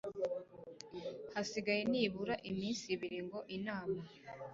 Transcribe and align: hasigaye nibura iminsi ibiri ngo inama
hasigaye 1.33 1.81
nibura 1.91 2.35
iminsi 2.49 2.85
ibiri 2.95 3.19
ngo 3.25 3.39
inama 3.57 3.99